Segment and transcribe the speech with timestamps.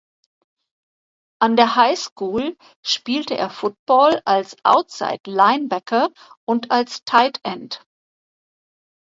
[1.39, 6.09] An der Highschool spielte er Football als Outside Linebacker
[6.49, 7.85] und als Tight End.